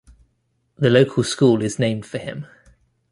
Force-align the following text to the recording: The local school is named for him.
The 0.79 0.89
local 0.89 1.23
school 1.23 1.61
is 1.61 1.77
named 1.77 2.07
for 2.07 2.17
him. 2.17 2.47